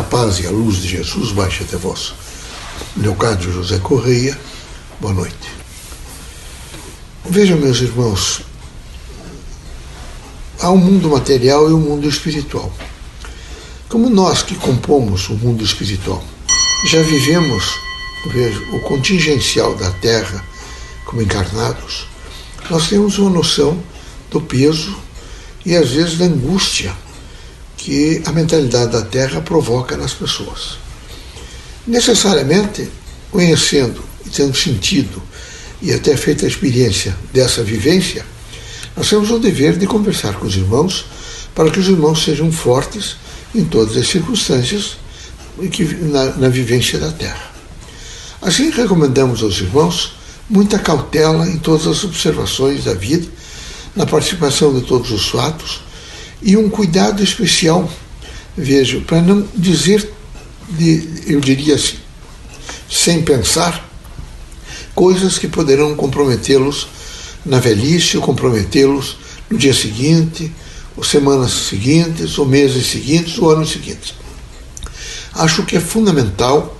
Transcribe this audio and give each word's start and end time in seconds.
a 0.00 0.02
paz 0.02 0.40
e 0.40 0.46
a 0.46 0.50
luz 0.50 0.78
de 0.78 0.88
Jesus 0.88 1.30
baixe 1.32 1.62
até 1.62 1.76
vós. 1.76 2.14
Leocádio 2.96 3.52
José 3.52 3.78
Correia, 3.78 4.38
boa 4.98 5.12
noite. 5.12 5.34
Vejam, 7.28 7.58
meus 7.58 7.82
irmãos, 7.82 8.40
há 10.58 10.70
um 10.70 10.78
mundo 10.78 11.10
material 11.10 11.68
e 11.68 11.74
um 11.74 11.80
mundo 11.80 12.08
espiritual. 12.08 12.72
Como 13.90 14.08
nós 14.08 14.42
que 14.42 14.54
compomos 14.54 15.28
o 15.28 15.34
mundo 15.34 15.62
espiritual 15.62 16.24
já 16.86 17.02
vivemos 17.02 17.78
vejo, 18.32 18.74
o 18.74 18.80
contingencial 18.80 19.74
da 19.74 19.90
Terra 19.90 20.42
como 21.04 21.20
encarnados, 21.20 22.06
nós 22.70 22.88
temos 22.88 23.18
uma 23.18 23.28
noção 23.28 23.78
do 24.30 24.40
peso 24.40 24.96
e 25.66 25.76
às 25.76 25.90
vezes 25.90 26.16
da 26.16 26.24
angústia 26.24 26.96
que 27.80 28.22
a 28.26 28.32
mentalidade 28.32 28.92
da 28.92 29.00
Terra 29.00 29.40
provoca 29.40 29.96
nas 29.96 30.12
pessoas. 30.12 30.76
Necessariamente, 31.86 32.86
conhecendo 33.30 34.04
e 34.26 34.28
tendo 34.28 34.54
sentido 34.54 35.22
e 35.80 35.90
até 35.90 36.14
feita 36.14 36.44
a 36.44 36.48
experiência 36.48 37.16
dessa 37.32 37.62
vivência, 37.62 38.24
nós 38.94 39.08
temos 39.08 39.30
o 39.30 39.38
dever 39.38 39.78
de 39.78 39.86
conversar 39.86 40.34
com 40.34 40.46
os 40.46 40.56
irmãos 40.56 41.06
para 41.54 41.70
que 41.70 41.80
os 41.80 41.88
irmãos 41.88 42.22
sejam 42.22 42.52
fortes 42.52 43.16
em 43.54 43.64
todas 43.64 43.96
as 43.96 44.06
circunstâncias 44.06 44.98
na, 46.02 46.36
na 46.36 46.48
vivência 46.50 46.98
da 46.98 47.10
Terra. 47.10 47.50
Assim, 48.42 48.68
recomendamos 48.68 49.42
aos 49.42 49.58
irmãos 49.58 50.16
muita 50.50 50.78
cautela 50.78 51.48
em 51.48 51.56
todas 51.56 51.86
as 51.86 52.04
observações 52.04 52.84
da 52.84 52.92
vida, 52.92 53.26
na 53.96 54.04
participação 54.04 54.74
de 54.74 54.82
todos 54.82 55.10
os 55.10 55.30
fatos 55.30 55.80
e 56.42 56.56
um 56.56 56.68
cuidado 56.68 57.22
especial, 57.22 57.90
vejo, 58.56 59.02
para 59.02 59.20
não 59.20 59.46
dizer, 59.54 60.10
de, 60.68 61.24
eu 61.26 61.40
diria 61.40 61.74
assim, 61.74 61.98
sem 62.88 63.22
pensar, 63.22 63.88
coisas 64.94 65.38
que 65.38 65.48
poderão 65.48 65.94
comprometê-los 65.94 66.88
na 67.44 67.58
velhice 67.58 68.16
ou 68.16 68.22
comprometê-los 68.22 69.16
no 69.48 69.58
dia 69.58 69.74
seguinte, 69.74 70.52
ou 70.96 71.04
semanas 71.04 71.52
seguintes, 71.52 72.38
ou 72.38 72.46
meses 72.46 72.86
seguintes, 72.86 73.38
ou 73.38 73.50
anos 73.50 73.70
seguintes. 73.70 74.14
Acho 75.34 75.64
que 75.64 75.76
é 75.76 75.80
fundamental, 75.80 76.78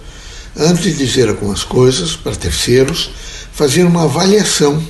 antes 0.57 0.85
de 0.85 0.93
dizer 0.93 1.29
algumas 1.29 1.65
coisas 1.65 2.17
para 2.17 2.35
terceiros, 2.35 3.11
fazer 3.53 3.85
uma 3.85 4.05
avaliação 4.05 4.83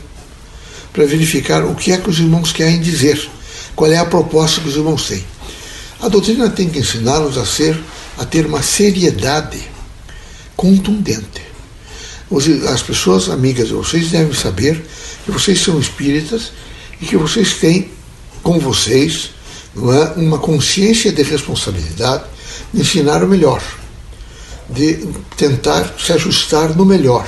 para 0.92 1.06
verificar 1.06 1.64
o 1.64 1.74
que 1.74 1.92
é 1.92 1.98
que 1.98 2.10
os 2.10 2.18
irmãos 2.18 2.52
querem 2.52 2.80
dizer, 2.80 3.30
qual 3.74 3.90
é 3.90 3.98
a 3.98 4.04
proposta 4.04 4.60
que 4.60 4.68
os 4.68 4.76
irmãos 4.76 5.06
têm. 5.08 5.24
A 6.00 6.08
doutrina 6.08 6.48
tem 6.48 6.68
que 6.68 6.78
ensiná-los 6.78 7.36
a 7.36 7.44
ser, 7.44 7.78
a 8.18 8.24
ter 8.24 8.46
uma 8.46 8.62
seriedade 8.62 9.60
contundente. 10.56 11.42
As 12.72 12.82
pessoas 12.82 13.28
amigas 13.28 13.68
de 13.68 13.74
vocês 13.74 14.10
devem 14.10 14.32
saber 14.34 14.84
que 15.24 15.30
vocês 15.30 15.60
são 15.60 15.78
espíritas 15.78 16.52
e 17.00 17.06
que 17.06 17.16
vocês 17.16 17.54
têm 17.54 17.90
com 18.42 18.58
vocês 18.58 19.30
é, 19.76 20.20
uma 20.20 20.38
consciência 20.38 21.12
de 21.12 21.22
responsabilidade 21.22 22.24
de 22.72 22.80
ensinar 22.80 23.22
o 23.22 23.28
melhor, 23.28 23.62
de 24.68 25.06
tentar 25.36 25.94
se 25.98 26.12
ajustar 26.12 26.76
no 26.76 26.84
melhor. 26.84 27.26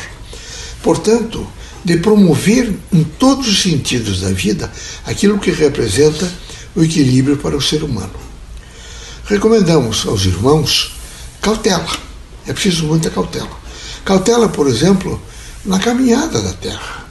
Portanto, 0.83 1.47
de 1.85 1.97
promover 1.99 2.73
em 2.93 3.03
todos 3.05 3.49
os 3.49 3.63
sentidos 3.63 4.21
da 4.21 4.31
vida 4.31 4.71
aquilo 5.05 5.39
que 5.39 5.51
representa 5.51 6.31
o 6.75 6.83
equilíbrio 6.83 7.37
para 7.37 7.57
o 7.57 7.61
ser 7.61 7.83
humano. 7.83 8.15
Recomendamos 9.25 10.07
aos 10.07 10.25
irmãos 10.25 10.95
cautela. 11.41 11.91
É 12.47 12.53
preciso 12.53 12.87
muita 12.87 13.11
cautela. 13.11 13.51
Cautela, 14.05 14.49
por 14.49 14.67
exemplo, 14.67 15.21
na 15.65 15.79
caminhada 15.79 16.41
da 16.41 16.53
terra. 16.53 17.05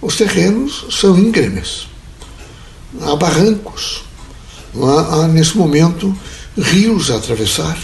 Os 0.00 0.16
terrenos 0.16 0.86
são 0.90 1.18
íngremes. 1.18 1.88
Há 3.00 3.16
barrancos. 3.16 4.04
Há, 4.76 5.14
há, 5.14 5.28
nesse 5.28 5.56
momento, 5.56 6.16
rios 6.56 7.10
a 7.10 7.16
atravessar. 7.16 7.76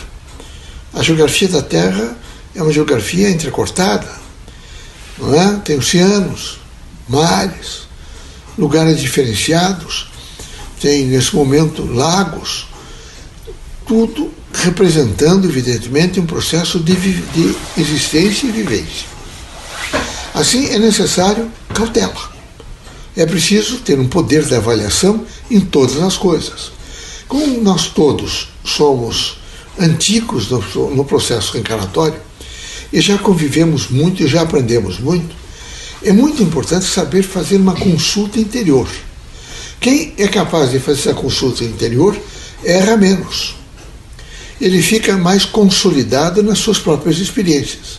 A 0.93 1.03
geografia 1.03 1.49
da 1.49 1.63
Terra 1.63 2.17
é 2.55 2.63
uma 2.63 2.73
geografia 2.73 3.29
entrecortada 3.29 4.24
não 5.19 5.35
é? 5.35 5.61
Tem 5.65 5.79
oceanos, 5.79 6.59
mares, 7.09 7.83
lugares 8.59 9.01
diferenciados, 9.01 10.09
tem 10.81 11.07
nesse 11.07 11.35
momento 11.35 11.85
lagos, 11.85 12.67
tudo 13.87 14.33
representando, 14.53 15.47
evidentemente, 15.47 16.21
um 16.21 16.27
processo 16.27 16.79
de, 16.79 16.95
de 16.95 17.57
existência 17.77 18.47
e 18.47 18.53
vivência. 18.53 19.07
Assim, 20.33 20.67
é 20.69 20.79
necessário 20.79 21.51
cautela. 21.73 22.33
É 23.17 23.25
preciso 23.25 23.79
ter 23.79 23.99
um 23.99 24.09
poder 24.09 24.45
de 24.45 24.55
avaliação 24.55 25.25
em 25.51 25.61
todas 25.61 26.03
as 26.03 26.17
coisas. 26.17 26.73
Como 27.29 27.63
nós 27.63 27.87
todos 27.87 28.49
somos 28.65 29.39
antigos 29.79 30.51
no, 30.51 30.91
no 30.91 31.05
processo 31.05 31.53
reencarnatório, 31.53 32.21
e 32.95 33.01
já 33.01 33.19
convivemos 33.19 33.89
muito 33.89 34.23
e 34.23 34.29
já 34.29 34.43
aprendemos 34.43 35.01
muito, 35.01 35.35
é 36.01 36.13
muito 36.13 36.41
importante 36.45 36.85
saber 36.85 37.25
fazer 37.25 37.57
uma 37.57 37.75
consulta 37.75 38.39
interior. 38.39 38.89
Quem 39.81 40.15
é 40.17 40.29
capaz 40.29 40.71
de 40.71 40.79
fazer 40.79 41.01
essa 41.01 41.13
consulta 41.15 41.65
interior 41.65 42.17
erra 42.63 42.97
menos. 42.97 43.57
Ele 44.61 44.81
fica 44.81 45.19
mais 45.19 45.45
consolidado 45.45 46.41
nas 46.41 46.59
suas 46.59 46.79
próprias 46.79 47.19
experiências. 47.19 47.99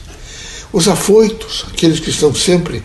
Os 0.72 0.88
afoitos, 0.88 1.66
aqueles 1.68 2.00
que 2.00 2.10
estão 2.10 2.34
sempre 2.34 2.82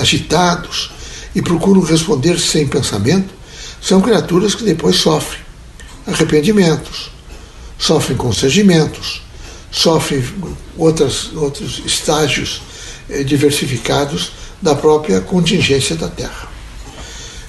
agitados 0.00 0.92
e 1.34 1.42
procuram 1.42 1.80
responder 1.80 2.38
sem 2.38 2.68
pensamento, 2.68 3.34
são 3.82 4.00
criaturas 4.00 4.54
que 4.54 4.62
depois 4.62 4.94
sofrem 4.94 5.40
arrependimentos, 6.06 7.10
sofrem 7.76 8.16
constrangimentos, 8.16 9.22
sofrem 9.70 10.24
outras, 10.76 11.32
outros 11.34 11.82
estágios 11.84 12.62
eh, 13.08 13.22
diversificados 13.22 14.32
da 14.60 14.74
própria 14.74 15.20
contingência 15.20 15.96
da 15.96 16.08
Terra. 16.08 16.48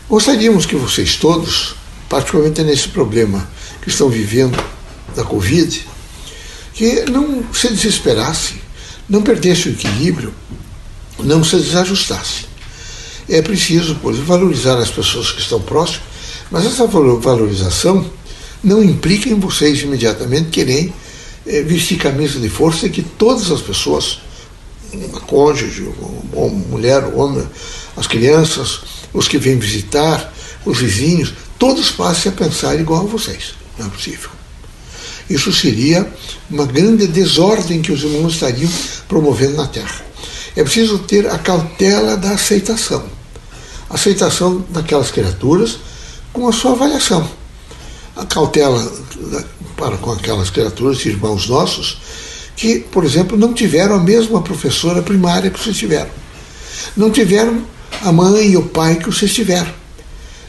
Gostaríamos 0.08 0.66
que 0.66 0.76
vocês 0.76 1.16
todos, 1.16 1.76
particularmente 2.10 2.64
nesse 2.64 2.90
problema 2.90 3.50
que 3.82 3.90
estão 3.90 4.10
vivendo 4.10 4.62
da 5.16 5.24
Covid, 5.24 5.88
que 6.74 7.10
não 7.10 7.44
se 7.54 7.70
desesperassem, 7.70 8.62
não 9.08 9.22
perdessem 9.22 9.72
o 9.72 9.76
equilíbrio, 9.76 10.34
não 11.20 11.44
se 11.44 11.58
desajustassem. 11.58 12.46
É 13.30 13.42
preciso, 13.42 13.98
pois, 14.02 14.18
valorizar 14.18 14.78
as 14.78 14.90
pessoas 14.90 15.32
que 15.32 15.42
estão 15.42 15.62
próximas, 15.62 16.04
mas 16.50 16.66
essa 16.66 16.86
valorização 16.86 18.10
não 18.64 18.84
implica 18.84 19.30
em 19.30 19.40
vocês 19.40 19.82
imediatamente 19.82 20.50
querem 20.50 20.94
é, 21.46 21.62
vestir 21.62 21.98
camisa 21.98 22.40
de 22.40 22.50
força 22.50 22.86
e 22.86 22.90
que 22.90 23.02
todas 23.02 23.52
as 23.52 23.62
pessoas, 23.62 24.20
cônjuge, 25.28 25.90
mulher, 26.70 27.04
homem, 27.16 27.48
as 27.96 28.08
crianças, 28.08 28.82
os 29.14 29.28
que 29.28 29.38
vêm 29.38 29.58
visitar, 29.58 30.34
os 30.66 30.78
vizinhos, 30.78 31.34
todos 31.58 31.92
passem 31.92 32.32
a 32.32 32.36
pensar 32.36 32.80
igual 32.80 33.02
a 33.02 33.10
vocês. 33.10 33.54
Não 33.78 33.88
é 33.88 33.90
possível. 33.90 34.30
Isso 35.30 35.52
seria 35.54 36.12
uma 36.50 36.66
grande 36.66 37.08
desordem 37.08 37.82
que 37.82 37.92
os 37.92 38.04
irmãos 38.04 38.34
estariam 38.34 38.70
promovendo 39.08 39.56
na 39.56 39.68
Terra. 39.68 40.06
É 40.56 40.64
preciso 40.64 41.00
ter 41.00 41.28
a 41.28 41.38
cautela 41.38 42.18
da 42.18 42.32
aceitação. 42.32 43.06
Aceitação 43.90 44.66
daquelas 44.70 45.12
criaturas 45.12 45.80
com 46.34 46.48
a 46.48 46.52
sua 46.52 46.72
avaliação. 46.72 47.30
A 48.16 48.26
cautela 48.26 48.92
para 49.82 49.98
com 49.98 50.12
aquelas 50.12 50.52
criaturas, 50.52 51.04
irmãos 51.08 51.50
nossos, 51.50 51.98
que, 52.56 52.78
por 52.78 53.04
exemplo, 53.04 53.36
não 53.36 53.52
tiveram 53.52 53.96
a 53.96 54.00
mesma 54.00 54.40
professora 54.40 55.02
primária 55.02 55.50
que 55.50 55.60
vocês 55.60 55.76
tiveram. 55.76 56.12
Não 56.96 57.10
tiveram 57.10 57.64
a 58.04 58.12
mãe 58.12 58.52
e 58.52 58.58
o 58.58 58.62
pai 58.62 58.98
que 58.98 59.08
vocês 59.08 59.34
tiveram. 59.34 59.74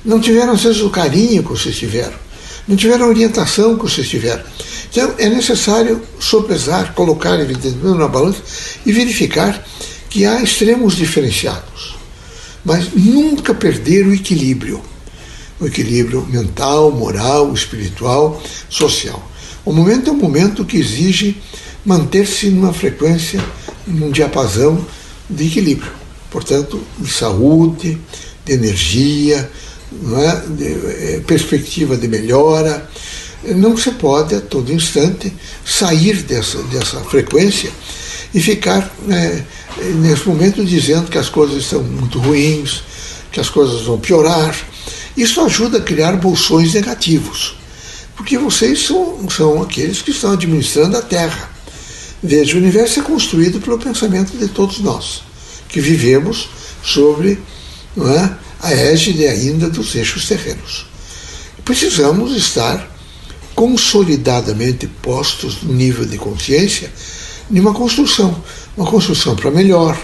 Não 0.05 0.21
tiveram, 0.21 0.53
às 0.53 0.63
vezes, 0.63 0.83
o 0.83 0.91
carinho 0.91 1.43
que 1.43 1.49
vocês 1.49 1.75
tiveram. 1.75 2.13
Não 2.69 2.77
tiveram 2.77 3.07
a 3.07 3.09
orientação 3.09 3.75
que 3.75 3.85
vocês 3.85 4.07
tiveram. 4.07 4.45
Então, 4.91 5.15
é 5.17 5.31
necessário 5.31 6.03
sopesar, 6.21 6.93
colocar, 6.93 7.41
evidentemente, 7.41 7.99
na 7.99 8.09
balança 8.09 8.43
e 8.85 8.93
verificar 8.93 9.67
que 10.11 10.27
há 10.27 10.43
extremos 10.43 10.95
diferenciados. 10.95 11.97
Mas 12.63 12.93
nunca 12.95 13.55
perder 13.55 14.07
o 14.07 14.13
equilíbrio 14.13 14.83
o 15.63 15.67
equilíbrio 15.67 16.27
mental, 16.27 16.91
moral, 16.91 17.55
espiritual, 17.55 18.43
social. 18.69 19.31
O 19.65 19.73
momento 19.73 20.11
é 20.11 20.13
um 20.13 20.17
momento 20.17 20.65
que 20.65 20.77
exige 20.77 21.41
manter-se 21.85 22.51
numa 22.51 22.73
frequência, 22.73 23.43
num 23.87 24.11
diapasão 24.11 24.85
de 25.31 25.47
equilíbrio. 25.47 25.93
Portanto, 26.31 26.83
de 26.99 27.11
saúde, 27.11 27.97
de 28.45 28.53
energia, 28.53 29.49
é? 30.19 30.51
de, 30.51 30.65
é, 30.67 31.21
perspectiva 31.25 31.97
de 31.97 32.09
melhora, 32.09 32.91
não 33.45 33.77
se 33.77 33.93
pode 33.93 34.35
a 34.35 34.41
todo 34.41 34.73
instante 34.73 35.33
sair 35.65 36.23
dessa, 36.23 36.61
dessa 36.65 36.99
frequência 37.01 37.71
e 38.35 38.41
ficar 38.41 38.93
né, 39.07 39.45
nesse 39.97 40.27
momento 40.29 40.65
dizendo 40.65 41.09
que 41.09 41.19
as 41.19 41.29
coisas 41.29 41.63
estão 41.63 41.83
muito 41.83 42.19
ruins, 42.19 42.83
que 43.31 43.39
as 43.39 43.49
coisas 43.49 43.83
vão 43.83 43.99
piorar. 44.01 44.57
Isso 45.17 45.41
ajuda 45.41 45.79
a 45.79 45.83
criar 45.83 46.17
bolsões 46.17 46.75
negativos, 46.75 47.57
porque 48.17 48.39
vocês 48.39 48.87
são, 48.87 49.29
são 49.29 49.63
aqueles 49.63 50.01
que 50.01 50.11
estão 50.11 50.33
administrando 50.33 50.97
a 50.97 51.03
Terra. 51.03 51.51
Veja, 52.23 52.55
o 52.55 52.61
universo 52.61 53.01
é 53.01 53.03
construído 53.03 53.61
pelo 53.61 53.79
pensamento 53.79 54.37
de 54.37 54.49
todos 54.49 54.79
nós, 54.79 55.23
que 55.69 55.81
vivemos 55.81 56.49
sobre 56.83 57.39
é, 57.99 58.31
a 58.61 58.73
égide 58.73 59.27
ainda 59.27 59.69
dos 59.69 59.95
eixos 59.95 60.27
terrenos. 60.27 60.87
Precisamos 61.65 62.35
estar 62.37 62.91
consolidadamente 63.55 64.87
postos 64.87 65.63
no 65.63 65.73
nível 65.75 66.05
de 66.05 66.17
consciência 66.17 66.91
de 67.51 67.61
uma 67.61 67.75
construção, 67.75 68.43
uma 68.77 68.91
construção 68.91 69.37
para 69.37 69.51
melhor, 69.51 69.99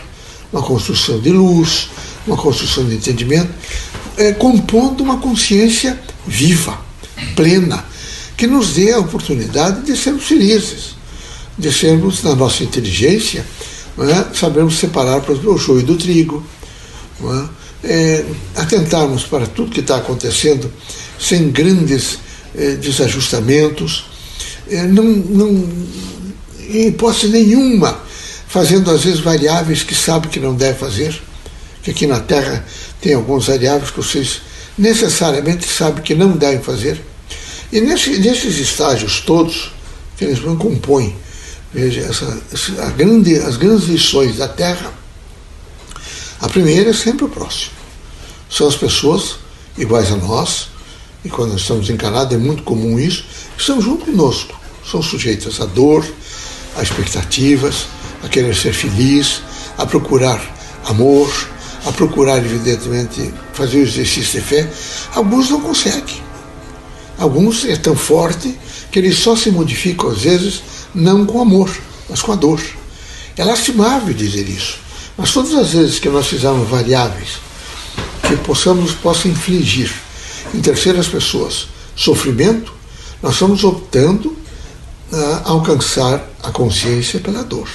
uma 0.53 0.63
construção 0.63 1.19
de 1.19 1.31
luz, 1.31 1.89
uma 2.27 2.37
construção 2.37 2.85
de 2.87 2.97
entendimento, 2.97 3.51
é, 4.19 4.33
compondo 4.33 5.03
uma 5.03 5.19
consciência 5.19 5.99
viva, 6.27 6.79
plena, 7.35 7.85
que 8.37 8.47
nos 8.47 8.75
dê 8.75 8.93
a 8.93 8.99
oportunidade 8.99 9.83
de 9.83 9.97
sermos 9.97 10.25
felizes, 10.25 10.97
de 11.57 11.73
sermos, 11.73 12.23
na 12.23 12.35
nossa 12.35 12.63
inteligência, 12.63 13.45
é, 13.99 14.35
sabermos 14.35 14.79
separar 14.79 15.23
o 15.29 15.59
joio 15.59 15.83
do 15.83 15.97
trigo, 15.97 16.45
é, 17.23 17.59
é, 17.85 18.25
atentarmos 18.57 19.25
para 19.25 19.47
tudo 19.47 19.71
que 19.71 19.81
está 19.81 19.97
acontecendo 19.97 20.71
sem 21.19 21.51
grandes 21.51 22.19
é, 22.55 22.75
desajustamentos, 22.75 24.07
é, 24.69 24.83
não, 24.85 25.05
não, 25.05 25.69
em 26.69 26.89
hipótese 26.89 27.29
nenhuma, 27.29 27.99
fazendo 28.49 28.91
às 28.91 29.05
vezes 29.05 29.21
variáveis 29.21 29.83
que 29.83 29.95
sabe 29.95 30.29
que 30.29 30.41
não 30.41 30.55
deve 30.55 30.79
fazer, 30.79 31.21
que 31.89 31.91
aqui 31.91 32.07
na 32.07 32.21
Terra 32.21 32.65
tem 33.01 33.15
alguns 33.15 33.47
variáveis 33.47 33.91
que 33.91 33.97
vocês 33.97 34.43
necessariamente 34.77 35.67
sabem 35.67 36.03
que 36.03 36.15
não 36.15 36.33
devem 36.33 36.61
fazer. 36.61 37.01
E 37.73 37.81
nesse, 37.81 38.19
nesses 38.19 38.59
estágios 38.59 39.21
todos, 39.21 39.73
que 40.17 40.25
eles 40.25 40.41
compõem, 40.41 41.17
veja, 41.73 42.03
essa, 42.03 42.43
essa, 42.53 42.91
grande, 42.91 43.37
as 43.37 43.57
grandes 43.57 43.89
lições 43.89 44.37
da 44.37 44.49
Terra, 44.49 44.93
a 46.41 46.49
primeira 46.49 46.91
é 46.91 46.93
sempre 46.93 47.25
o 47.25 47.29
próximo. 47.29 47.73
São 48.51 48.69
as 48.69 48.77
pessoas 48.77 49.37
iguais 49.77 50.13
a 50.13 50.17
nós, 50.17 50.69
e 51.25 51.29
quando 51.29 51.53
nós 51.53 51.63
estamos 51.63 51.89
encarnados 51.89 52.35
é 52.35 52.39
muito 52.39 52.63
comum 52.63 52.99
isso, 52.99 53.25
que 53.57 53.61
estão 53.61 53.81
junto 53.81 54.05
conosco. 54.05 54.59
São 54.89 55.03
sujeitos 55.03 55.61
à 55.61 55.67
dor, 55.67 56.07
a 56.77 56.83
expectativas, 56.83 57.87
a 58.23 58.29
querer 58.29 58.55
ser 58.55 58.73
feliz, 58.73 59.43
a 59.77 59.87
procurar 59.87 60.41
amor, 60.85 61.31
a 61.89 61.93
procurar, 61.93 62.37
evidentemente, 62.39 63.33
fazer 63.55 63.79
o 63.79 63.83
exercício 63.83 64.41
de 64.41 64.47
fé. 64.47 64.71
Alguns 65.15 65.49
não 65.49 65.61
conseguem. 65.61 66.23
Alguns 67.19 67.65
é 67.65 67.77
tão 67.77 67.97
forte 67.97 68.57
que 68.93 68.99
eles 68.99 69.17
só 69.17 69.35
se 69.35 69.51
modificam, 69.51 70.11
às 70.11 70.21
vezes, 70.21 70.63
não 70.95 71.25
com 71.25 71.41
amor, 71.41 71.71
mas 72.09 72.21
com 72.21 72.33
a 72.33 72.37
dor. 72.37 72.61
É 73.37 73.43
lastimável 73.43 74.13
dizer 74.13 74.47
isso. 74.49 74.79
Mas 75.17 75.33
todas 75.33 75.55
as 75.55 75.73
vezes 75.73 75.99
que 75.99 76.11
nós 76.11 76.27
fizermos 76.27 76.69
variáveis 76.69 77.39
que 78.27 78.37
possamos, 78.37 78.93
possa 78.93 79.27
infligir 79.27 79.91
em 80.55 80.61
terceiras 80.61 81.09
pessoas 81.09 81.69
sofrimento, 81.97 82.73
nós 83.23 83.33
estamos 83.33 83.65
optando 83.65 84.37
a 85.11 85.49
alcançar 85.51 86.23
a 86.43 86.51
consciência 86.51 87.19
pela 87.19 87.43
dor. 87.43 87.69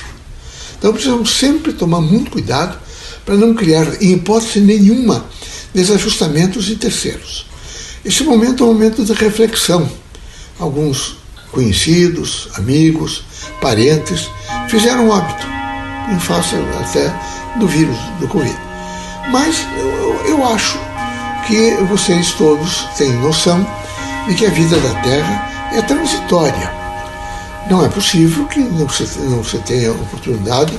Então 0.77 0.94
precisamos 0.94 1.31
sempre 1.31 1.74
tomar 1.74 2.00
muito 2.00 2.30
cuidado 2.30 2.77
para 3.25 3.36
não 3.36 3.54
criar, 3.54 4.02
em 4.02 4.14
hipótese 4.14 4.60
nenhuma, 4.60 5.25
desajustamentos 5.74 6.70
em 6.70 6.75
terceiros. 6.75 7.46
Esse 8.04 8.24
momento 8.24 8.64
é 8.64 8.68
um 8.68 8.74
momento 8.74 9.04
de 9.04 9.14
reflexão. 9.14 9.90
Alguns 10.60 11.18
conhecidos, 11.52 12.50
amigos, 12.56 13.24
parentes 13.62 14.30
fizeram 14.68 15.14
hábito, 15.14 15.46
em 16.12 16.20
face 16.20 16.56
até 16.80 17.14
do 17.60 17.68
vírus 17.68 17.98
do 18.20 18.28
Covid. 18.28 18.58
Mas 19.31 19.58
eu, 19.78 20.31
eu 20.31 20.46
acho 20.46 20.78
que 21.48 21.75
vocês 21.90 22.31
todos 22.34 22.86
têm 22.98 23.14
noção 23.14 23.66
de 24.28 24.36
que 24.36 24.46
a 24.46 24.50
vida 24.50 24.78
da 24.80 25.02
Terra 25.02 25.72
é 25.74 25.81
transitória 25.81 26.84
não 27.70 27.84
é 27.84 27.90
possível 27.90 28.46
que 28.46 28.60
não 28.60 28.90
se, 28.90 29.20
não 29.20 29.44
se 29.44 29.58
tenha 29.60 29.92
oportunidade 29.92 30.78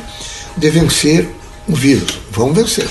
de 0.56 0.70
vencer 0.70 1.28
o 1.68 1.74
vírus. 1.74 2.18
Vamos 2.30 2.56
vencer. 2.56 2.88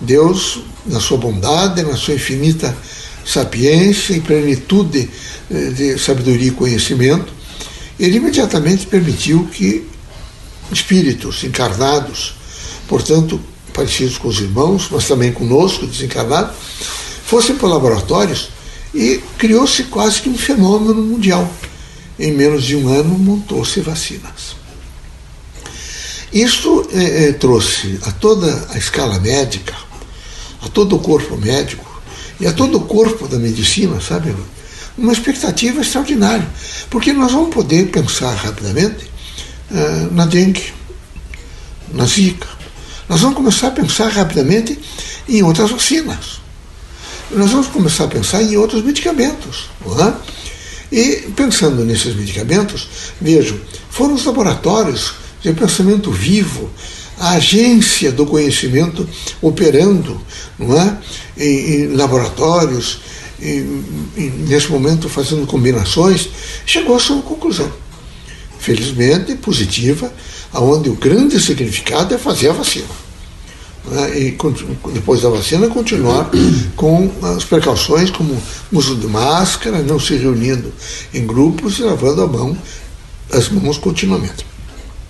Deus, 0.00 0.60
na 0.84 1.00
sua 1.00 1.16
bondade, 1.16 1.82
na 1.82 1.96
sua 1.96 2.14
infinita 2.14 2.76
sapiência 3.24 4.14
e 4.14 4.20
plenitude 4.20 5.10
eh, 5.50 5.70
de 5.70 5.98
sabedoria 5.98 6.48
e 6.48 6.52
conhecimento, 6.52 7.32
ele 7.98 8.18
imediatamente 8.18 8.86
permitiu 8.86 9.48
que 9.52 9.86
espíritos 10.70 11.42
encarnados, 11.42 12.34
portanto, 12.86 13.40
parecidos 13.72 14.18
com 14.18 14.28
os 14.28 14.40
irmãos, 14.40 14.88
mas 14.90 15.06
também 15.06 15.32
conosco, 15.32 15.86
desencarnados, 15.86 16.54
fossem 17.24 17.56
para 17.56 17.68
laboratórios 17.68 18.50
e 18.94 19.20
criou-se 19.38 19.84
quase 19.84 20.22
que 20.22 20.28
um 20.28 20.38
fenômeno 20.38 21.02
mundial 21.02 21.50
em 22.18 22.32
menos 22.32 22.64
de 22.64 22.76
um 22.76 22.88
ano 22.88 23.18
montou-se 23.18 23.80
vacinas. 23.80 24.56
Isto 26.32 26.88
é, 26.92 27.28
é, 27.28 27.32
trouxe 27.32 27.98
a 28.02 28.12
toda 28.12 28.68
a 28.70 28.78
escala 28.78 29.18
médica, 29.20 29.74
a 30.62 30.68
todo 30.68 30.96
o 30.96 30.98
corpo 30.98 31.36
médico 31.36 32.02
e 32.40 32.46
a 32.46 32.52
todo 32.52 32.78
o 32.78 32.80
corpo 32.82 33.28
da 33.28 33.38
medicina, 33.38 34.00
sabe, 34.00 34.34
uma 34.98 35.12
expectativa 35.12 35.80
extraordinária, 35.80 36.46
porque 36.90 37.12
nós 37.12 37.32
vamos 37.32 37.54
poder 37.54 37.90
pensar 37.90 38.34
rapidamente 38.34 39.04
uh, 39.70 40.14
na 40.14 40.26
dengue, 40.26 40.72
na 41.92 42.04
zika, 42.06 42.48
nós 43.08 43.20
vamos 43.20 43.36
começar 43.36 43.68
a 43.68 43.72
pensar 43.72 44.08
rapidamente 44.08 44.78
em 45.28 45.42
outras 45.42 45.70
vacinas, 45.70 46.40
nós 47.30 47.50
vamos 47.50 47.68
começar 47.68 48.04
a 48.04 48.08
pensar 48.08 48.42
em 48.42 48.56
outros 48.56 48.82
medicamentos, 48.82 49.68
não 49.84 50.08
é? 50.08 50.14
E 50.90 51.28
pensando 51.34 51.84
nesses 51.84 52.14
medicamentos, 52.14 52.88
vejo, 53.20 53.60
foram 53.90 54.14
os 54.14 54.24
laboratórios 54.24 55.14
de 55.52 55.60
pensamento 55.60 56.10
vivo, 56.10 56.70
a 57.18 57.32
agência 57.32 58.12
do 58.12 58.26
conhecimento 58.26 59.08
operando, 59.40 60.20
não 60.58 60.76
é? 60.76 60.98
Em, 61.38 61.44
em 61.44 61.86
laboratórios, 61.94 63.00
em, 63.40 63.84
em, 64.16 64.30
nesse 64.48 64.70
momento 64.70 65.08
fazendo 65.08 65.46
combinações, 65.46 66.28
chegou 66.64 66.96
a 66.96 67.00
sua 67.00 67.22
conclusão. 67.22 67.70
Felizmente 68.58 69.34
positiva, 69.36 70.12
aonde 70.52 70.90
o 70.90 70.94
grande 70.94 71.40
significado 71.40 72.14
é 72.14 72.18
fazer 72.18 72.50
a 72.50 72.52
vacina 72.52 73.06
né, 73.90 74.18
e 74.18 74.38
depois 74.92 75.22
da 75.22 75.28
vacina 75.28 75.68
continuar 75.68 76.30
com 76.74 77.10
as 77.22 77.44
precauções 77.44 78.10
como 78.10 78.40
uso 78.72 78.96
de 78.96 79.06
máscara, 79.06 79.82
não 79.82 79.98
se 80.00 80.16
reunindo 80.16 80.72
em 81.14 81.26
grupos 81.26 81.78
e 81.78 81.82
lavando 81.82 82.22
a 82.22 82.26
mão, 82.26 82.56
as 83.32 83.48
mãos 83.48 83.78
continuamente. 83.78 84.44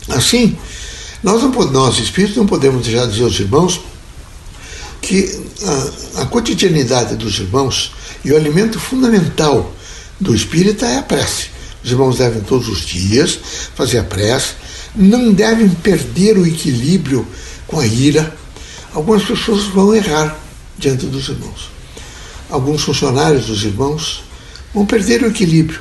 Assim, 0.08 0.56
nós, 1.22 1.42
não, 1.42 1.50
nós 1.50 1.98
espíritos 1.98 2.36
não 2.36 2.46
podemos 2.46 2.86
deixar 2.86 3.06
de 3.06 3.12
dizer 3.12 3.24
aos 3.24 3.40
irmãos 3.40 3.80
que 5.00 5.40
a, 6.16 6.22
a 6.22 6.26
cotidianidade 6.26 7.16
dos 7.16 7.38
irmãos 7.38 7.92
e 8.24 8.32
o 8.32 8.36
alimento 8.36 8.78
fundamental 8.78 9.72
do 10.20 10.34
espírita 10.34 10.86
é 10.86 10.98
a 10.98 11.02
prece. 11.02 11.48
Os 11.82 11.90
irmãos 11.90 12.18
devem 12.18 12.42
todos 12.42 12.68
os 12.68 12.80
dias 12.80 13.38
fazer 13.74 13.98
a 13.98 14.04
prece, 14.04 14.54
não 14.94 15.32
devem 15.32 15.68
perder 15.68 16.38
o 16.38 16.46
equilíbrio 16.46 17.26
com 17.66 17.78
a 17.78 17.86
ira, 17.86 18.34
algumas 18.92 19.24
pessoas 19.24 19.64
vão 19.64 19.94
errar 19.94 20.36
diante 20.78 21.06
dos 21.06 21.28
irmãos. 21.28 21.70
Alguns 22.50 22.82
funcionários 22.82 23.46
dos 23.46 23.64
irmãos 23.64 24.22
vão 24.72 24.86
perder 24.86 25.22
o 25.22 25.26
equilíbrio. 25.26 25.80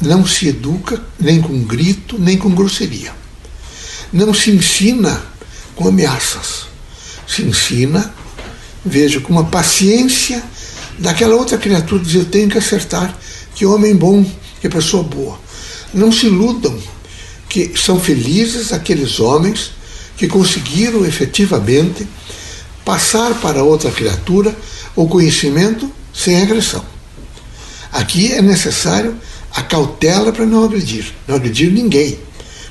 Não 0.00 0.26
se 0.26 0.48
educa 0.48 1.02
nem 1.18 1.40
com 1.40 1.62
grito, 1.64 2.18
nem 2.18 2.36
com 2.36 2.50
grosseria. 2.50 3.12
Não 4.12 4.32
se 4.32 4.50
ensina 4.50 5.22
com 5.74 5.88
ameaças. 5.88 6.66
Se 7.26 7.42
ensina, 7.42 8.14
veja, 8.84 9.20
com 9.20 9.32
uma 9.32 9.44
paciência 9.44 10.42
daquela 10.98 11.34
outra 11.34 11.58
criatura 11.58 12.02
dizer: 12.02 12.18
eu 12.18 12.24
tenho 12.24 12.48
que 12.48 12.58
acertar, 12.58 13.16
que 13.54 13.66
homem 13.66 13.94
bom, 13.94 14.24
que 14.60 14.68
pessoa 14.68 15.02
boa. 15.02 15.38
Não 15.92 16.10
se 16.10 16.26
iludam 16.26 16.78
que 17.48 17.72
são 17.76 17.98
felizes 18.00 18.72
aqueles 18.72 19.20
homens 19.20 19.72
que 20.16 20.26
conseguiram 20.26 21.04
efetivamente 21.04 22.06
passar 22.84 23.34
para 23.40 23.62
outra 23.62 23.90
criatura 23.90 24.56
o 24.94 25.06
conhecimento 25.06 25.90
sem 26.12 26.40
agressão. 26.40 26.84
Aqui 27.92 28.32
é 28.32 28.40
necessário 28.40 29.16
a 29.52 29.62
cautela 29.62 30.32
para 30.32 30.46
não 30.46 30.64
agredir, 30.64 31.14
não 31.26 31.36
agredir 31.36 31.72
ninguém, 31.72 32.18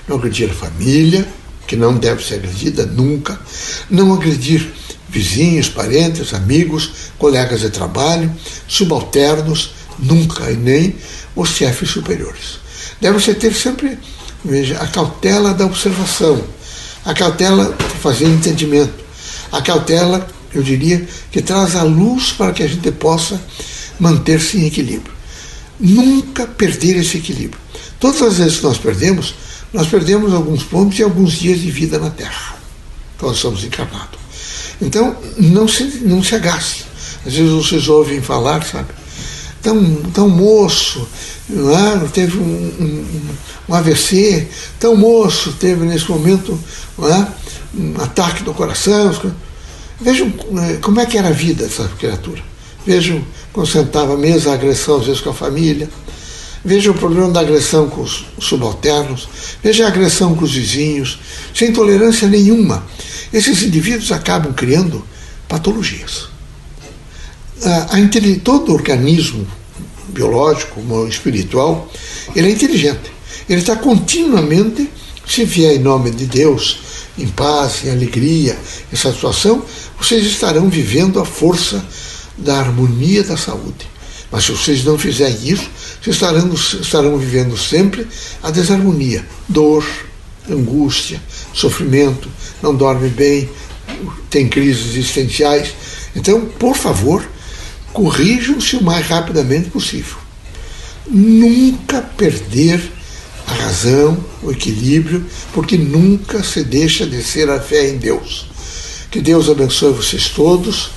não 0.08 0.18
agredir 0.18 0.50
a 0.50 0.54
família, 0.54 1.28
que 1.68 1.76
não 1.76 1.98
deve 1.98 2.24
ser 2.24 2.36
agredida 2.36 2.86
nunca, 2.86 3.40
não 3.90 4.14
agredir 4.14 4.72
vizinhos, 5.10 5.70
parentes, 5.70 6.34
amigos, 6.34 6.92
colegas 7.18 7.62
de 7.62 7.70
trabalho, 7.70 8.32
subalternos, 8.68 9.72
nunca 9.98 10.52
e 10.52 10.56
nem 10.56 10.96
os 11.36 11.50
chefes 11.50 11.90
superiores. 11.90 12.60
Deve-se 13.02 13.34
ter 13.34 13.54
sempre 13.54 13.98
veja, 14.46 14.78
a 14.78 14.88
cautela 14.88 15.54
da 15.54 15.66
observação, 15.66 16.42
a 17.04 17.14
cautela 17.14 17.76
de 17.76 18.00
fazer 18.00 18.26
entendimento, 18.26 18.94
a 19.52 19.62
cautela, 19.62 20.28
eu 20.54 20.62
diria, 20.62 21.06
que 21.32 21.42
traz 21.42 21.76
a 21.76 21.84
luz 21.84 22.32
para 22.32 22.54
que 22.54 22.64
a 22.64 22.68
gente 22.68 22.92
possa 22.92 23.42
manter-se 24.00 24.58
em 24.58 24.68
equilíbrio. 24.68 25.14
Nunca 25.80 26.48
perder 26.48 26.98
esse 26.98 27.18
equilíbrio. 27.18 27.60
Todas 28.00 28.22
as 28.22 28.38
vezes 28.38 28.58
que 28.58 28.64
nós 28.64 28.78
perdemos, 28.78 29.36
nós 29.75 29.88
perdemos 29.88 30.34
alguns 30.34 30.63
pontos 30.63 30.98
e 30.98 31.03
alguns 31.03 31.34
dias 31.34 31.60
de 31.60 31.70
vida 31.70 32.00
na 32.00 32.10
Terra, 32.10 32.55
quando 33.20 33.36
somos 33.36 33.63
encarnados. 33.65 34.17
Então, 34.82 35.17
não 35.38 35.67
se, 35.67 35.84
não 36.03 36.24
se 36.24 36.34
agaste. 36.34 36.86
Às 37.25 37.34
vezes 37.34 37.51
vocês 37.51 37.89
ouvem 37.89 38.22
falar, 38.22 38.63
sabe? 38.63 38.88
Tão, 39.62 39.96
tão 40.13 40.29
moço, 40.29 41.05
não 41.50 41.77
é? 41.77 42.08
teve 42.08 42.38
um, 42.38 42.44
um, 42.44 43.36
um 43.67 43.74
AVC, 43.74 44.48
tão 44.79 44.96
moço, 44.96 45.51
teve 45.60 45.84
nesse 45.86 46.10
momento 46.10 46.58
não 46.98 47.13
é? 47.13 47.27
um 47.77 48.01
ataque 48.01 48.44
do 48.44 48.53
coração. 48.53 49.13
Vejam 50.00 50.32
é, 50.70 50.77
como 50.77 51.01
é 51.01 51.05
que 51.05 51.17
era 51.17 51.29
a 51.29 51.32
vida 51.32 51.65
dessa 51.65 51.89
criatura. 52.00 52.41
Vejam 52.86 53.22
quando 53.51 53.67
sentava 53.67 54.13
à 54.13 54.17
mesa, 54.17 54.51
a 54.51 54.53
agressão 54.53 55.00
às 55.00 55.05
vezes 55.05 55.20
com 55.20 55.32
a 55.32 55.34
família. 55.34 55.89
Veja 56.65 56.89
o 56.89 56.95
problema 56.95 57.29
da 57.29 57.41
agressão 57.41 57.88
com 57.88 58.01
os 58.01 58.25
subalternos, 58.39 59.29
veja 59.62 59.86
a 59.86 59.88
agressão 59.88 60.34
com 60.34 60.43
os 60.43 60.51
vizinhos, 60.51 61.19
sem 61.53 61.72
tolerância 61.72 62.27
nenhuma. 62.27 62.84
Esses 63.31 63.62
indivíduos 63.62 64.12
acabam 64.12 64.51
criando 64.51 65.05
patologias. 65.48 66.27
A, 67.63 67.95
a, 67.95 68.39
todo 68.43 68.74
organismo 68.74 69.48
biológico, 70.07 70.81
como 70.81 71.07
espiritual, 71.07 71.88
ele 72.36 72.48
é 72.48 72.51
inteligente. 72.51 73.12
Ele 73.48 73.60
está 73.60 73.75
continuamente, 73.75 74.89
se 75.27 75.45
vier 75.45 75.75
em 75.75 75.79
nome 75.79 76.10
de 76.10 76.25
Deus, 76.25 76.79
em 77.15 77.27
paz, 77.27 77.86
em 77.86 77.91
alegria, 77.91 78.57
em 78.91 78.95
satisfação, 78.95 79.63
vocês 80.00 80.25
estarão 80.25 80.67
vivendo 80.67 81.19
a 81.19 81.25
força 81.25 81.86
da 82.36 82.57
harmonia 82.57 83.24
da 83.24 83.38
saúde. 83.38 83.95
Mas 84.32 84.46
se 84.46 84.51
vocês 84.51 84.84
não 84.84 84.98
fizerem 84.98 85.38
isso, 85.44 85.70
vocês 86.01 86.15
estarão, 86.15 86.53
estarão 86.53 87.17
vivendo 87.17 87.58
sempre 87.58 88.08
a 88.41 88.51
desarmonia, 88.51 89.25
dor, 89.48 89.86
angústia, 90.50 91.22
sofrimento, 91.53 92.29
não 92.62 92.75
dorme 92.75 93.10
bem, 93.10 93.50
tem 94.29 94.48
crises 94.48 94.96
existenciais. 94.96 95.74
Então, 96.15 96.46
por 96.46 96.75
favor, 96.75 97.27
corrijam-se 97.94 98.75
o 98.75 98.84
mais 98.84 99.08
rapidamente 99.08 99.70
possível. 99.70 100.17
Nunca 101.08 102.01
perder 102.01 102.91
a 103.48 103.53
razão, 103.53 104.24
o 104.41 104.51
equilíbrio, 104.51 105.25
porque 105.53 105.77
nunca 105.77 106.44
se 106.44 106.63
deixa 106.63 107.05
de 107.05 107.22
ser 107.24 107.50
a 107.50 107.60
fé 107.60 107.89
em 107.89 107.98
Deus. 107.98 108.48
Que 109.12 109.22
Deus 109.22 109.50
abençoe 109.50 109.94
vocês 109.94 110.29
todos, 110.29 110.89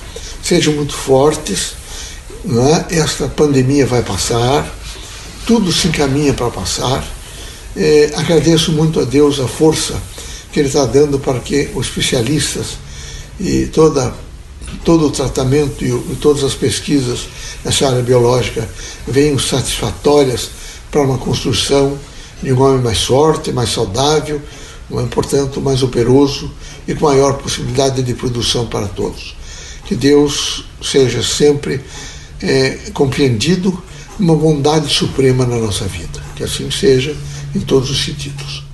sejam 0.43 0.73
muito 0.73 0.93
fortes. 0.93 1.73
É? 2.45 2.99
Esta 2.99 3.27
pandemia 3.27 3.85
vai 3.85 4.01
passar, 4.01 4.67
tudo 5.45 5.71
se 5.73 5.89
encaminha 5.89 6.33
para 6.33 6.49
passar. 6.49 7.05
É, 7.75 8.11
agradeço 8.15 8.71
muito 8.71 8.99
a 8.99 9.03
Deus 9.03 9.39
a 9.39 9.47
força 9.47 9.93
que 10.51 10.59
Ele 10.59 10.67
está 10.67 10.85
dando 10.85 11.19
para 11.19 11.39
que 11.39 11.69
os 11.75 11.87
especialistas 11.87 12.77
e 13.39 13.65
toda 13.67 14.13
todo 14.85 15.07
o 15.07 15.11
tratamento 15.11 15.83
e, 15.83 15.89
e 15.89 16.17
todas 16.21 16.43
as 16.43 16.53
pesquisas 16.53 17.27
nessa 17.63 17.87
área 17.87 18.01
biológica 18.01 18.67
venham 19.07 19.37
satisfatórias 19.37 20.49
para 20.91 21.01
uma 21.01 21.17
construção 21.17 21.97
de 22.41 22.53
um 22.53 22.61
homem 22.61 22.81
mais 22.81 23.03
forte, 23.03 23.51
mais 23.51 23.69
saudável, 23.69 24.41
é, 24.91 25.03
portanto, 25.07 25.59
mais 25.59 25.83
operoso 25.83 26.49
e 26.87 26.95
com 26.95 27.05
maior 27.05 27.33
possibilidade 27.33 28.01
de 28.01 28.13
produção 28.13 28.65
para 28.67 28.87
todos. 28.87 29.35
Que 29.85 29.95
Deus 29.95 30.65
seja 30.81 31.21
sempre 31.21 31.81
é, 32.41 32.91
compreendido 32.93 33.81
uma 34.19 34.35
bondade 34.35 34.93
suprema 34.93 35.45
na 35.45 35.57
nossa 35.57 35.85
vida. 35.85 36.21
Que 36.35 36.43
assim 36.43 36.69
seja 36.71 37.15
em 37.55 37.59
todos 37.59 37.89
os 37.89 38.03
sentidos. 38.03 38.68